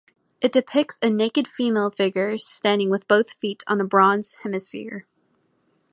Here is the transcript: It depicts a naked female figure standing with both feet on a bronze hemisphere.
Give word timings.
It 0.41 0.51
depicts 0.53 0.97
a 1.03 1.11
naked 1.11 1.47
female 1.47 1.91
figure 1.91 2.35
standing 2.39 2.89
with 2.89 3.07
both 3.07 3.33
feet 3.33 3.61
on 3.67 3.79
a 3.79 3.83
bronze 3.85 4.33
hemisphere. 4.41 5.05